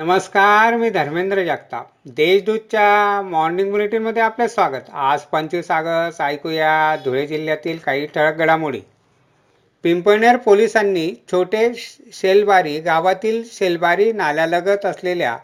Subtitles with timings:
[0.00, 1.86] नमस्कार मी धर्मेंद्र जगताप.
[2.06, 4.88] देशदूतच्या मॉर्निंग बुलेटिनमध्ये आपले स्वागत.
[4.92, 8.80] आज पंचवीस ऑगस्ट ऐकूया धुळे जिल्ह्यातील काही ठळक घडामोडी.
[9.82, 11.72] पिंपळनेर पोलिसांनी छोटे
[12.12, 15.36] शेलबारी गावातील शेलबारी नाल्यालगत असलेल्या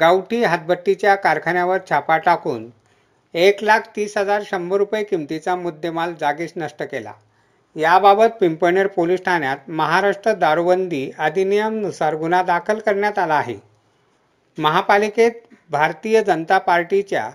[0.00, 2.68] गावठी हातभट्टीच्या कारखान्यावर छापा टाकून
[3.34, 7.12] एक लाख तीस हजार शंभर रुपये किमतीचा मुद्देमाल जागीच नष्ट केला.
[7.76, 13.68] याबाबत पिंपळनेर पोलीस ठाण्यात महाराष्ट्र दारूबंदी अधिनियमनुसार गुन्हा दाखल करण्यात आला आहे.
[14.58, 15.30] महापालिकेत
[15.70, 17.30] भारतीय जनता पार्टीच्या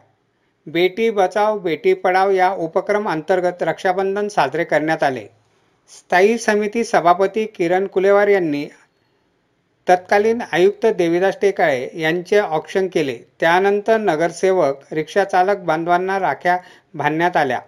[0.68, 5.26] बेटी बचाव बेटी पढाव या उपक्रम अंतर्गत रक्षाबंधन साजरे करण्यात आले.
[5.90, 8.66] स्थायी समिती सभापती किरण कुलेवार यांनी
[9.88, 13.18] तत्कालीन आयुक्त देविदास टेकाळे यांचे औक्षण केले.
[13.40, 16.58] त्यानंतर नगरसेवक रिक्षाचालक बांधवांना राख्या
[16.94, 17.60] बांधण्यात आल्या.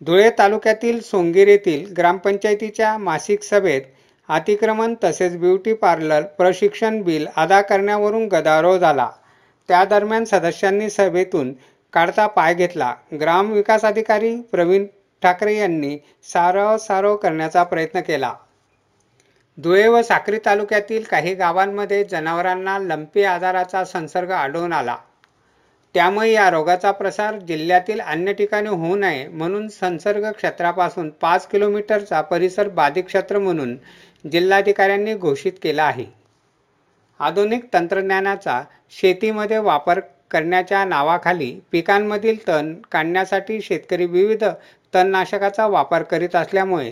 [0.00, 3.82] धुळे तालुक्यातील सोंगीर येथील ग्रामपंचायतीच्या मासिक सभेत
[4.28, 9.10] अतिक्रमण तसेच ब्युटी पार्लर प्रशिक्षण बिल अदा करण्यावरून गदारोळ झाला.
[9.68, 11.52] त्या दरम्यान सदस्यांनी सभेतून
[11.92, 12.94] काढता पाय घेतला.
[13.20, 14.86] ग्रामविकास अधिकारी प्रवीण
[15.22, 18.34] ठाकरे यांनी सारव सारव करण्याचा प्रयत्न केला.
[19.58, 24.96] धुळे व साक्री तालुक्यातील काही गावांमध्ये जनावरांना लंपी आजाराचा संसर्ग आढळून आला.
[25.94, 32.68] त्यामुळे या रोगाचा प्रसार जिल्ह्यातील अन्य ठिकाणी होऊ नये म्हणून संसर्ग क्षेत्रापासून पाच किलोमीटरचा परिसर
[32.68, 33.76] बाधित क्षेत्र म्हणून
[34.24, 36.04] जिल्हाधिकाऱ्यांनी घोषित केला आहे.
[37.20, 40.00] आधुनिक तंत्रज्ञानाचा शेतीमध्ये वापर
[40.30, 44.44] करण्याच्या नावाखाली पिकांमधील तण काढण्यासाठी शेतकरी विविध
[44.94, 46.90] तणनाशकाचा वापर करीत असल्यामुळे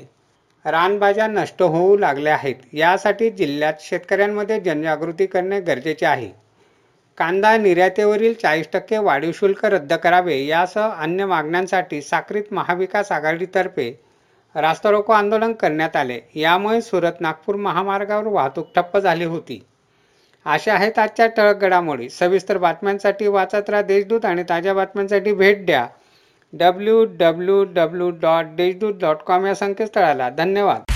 [0.65, 2.55] रानभाज्या नष्ट होऊ लागल्या आहेत.
[2.73, 6.31] यासाठी जिल्ह्यात शेतकऱ्यांमध्ये जनजागृती करणे गरजेचे आहे.
[7.19, 14.01] कांदा निर्यातीवरील चाळीस टक्के वाढीव शुल्क रद्द करावे यासह अन्य मागण्यांसाठी साक्रीत महाविकास आघाडीतर्फे
[14.57, 16.21] रास्तारोको आंदोलन करण्यात आले.
[16.35, 19.65] यामुळे सुरत नागपूर महामार्गावर वाहतूक ठप्प झाली होती.
[20.45, 22.09] अशा आहेत आजच्या टळक घडामोडी.
[22.09, 25.87] सविस्तर बातम्यांसाठी वाचत राहा देशदूत आणि ताज्या बातम्यांसाठी भेट द्या.
[26.53, 30.31] W W W dot Deshdoot dot com या संकेतस्थळाला.
[30.31, 30.92] धन्यवाद.